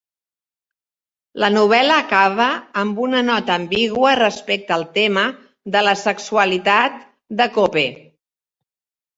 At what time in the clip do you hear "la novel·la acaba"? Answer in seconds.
1.41-2.47